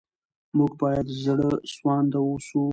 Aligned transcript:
موږ 0.57 0.71
باید 0.81 1.07
زړه 1.23 1.49
سوانده 1.73 2.19
اوسو. 2.27 2.63